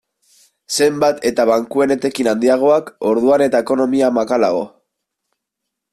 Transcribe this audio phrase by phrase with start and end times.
[0.85, 4.65] Zenbat eta bankuen etekin handiagoak, orduan eta ekonomia makalago.